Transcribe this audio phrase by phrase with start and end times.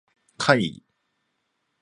[0.35, 0.83] 怪異